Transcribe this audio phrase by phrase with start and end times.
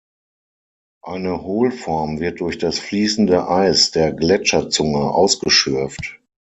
[1.03, 6.19] Eine Hohlform wird durch das fließende Eis der Gletscherzunge ausgeschürft.